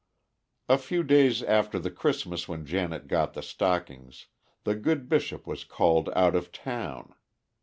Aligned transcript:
A 0.67 0.79
few 0.79 1.03
days 1.03 1.43
after 1.43 1.77
the 1.77 1.91
Christmas 1.91 2.47
when 2.47 2.65
Janet 2.65 3.07
got 3.07 3.33
the 3.35 3.43
stockings, 3.43 4.25
the 4.63 4.73
good 4.73 5.07
Bishop 5.07 5.45
was 5.45 5.63
called 5.63 6.09
out 6.15 6.33
of 6.35 6.51
town. 6.51 7.13